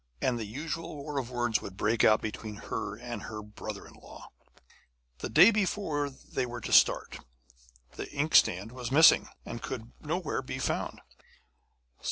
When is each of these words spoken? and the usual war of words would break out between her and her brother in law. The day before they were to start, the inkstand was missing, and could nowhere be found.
and 0.19 0.39
the 0.39 0.45
usual 0.45 0.95
war 0.95 1.19
of 1.19 1.29
words 1.29 1.61
would 1.61 1.77
break 1.77 2.03
out 2.03 2.21
between 2.23 2.55
her 2.55 2.95
and 2.97 3.21
her 3.21 3.43
brother 3.43 3.85
in 3.85 3.93
law. 3.93 4.31
The 5.19 5.29
day 5.29 5.51
before 5.51 6.09
they 6.09 6.43
were 6.47 6.61
to 6.61 6.73
start, 6.73 7.19
the 7.91 8.11
inkstand 8.11 8.71
was 8.71 8.91
missing, 8.91 9.29
and 9.45 9.61
could 9.61 9.91
nowhere 10.01 10.41
be 10.41 10.57
found. 10.57 11.01